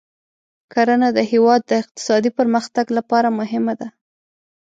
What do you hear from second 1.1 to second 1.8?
د هېواد د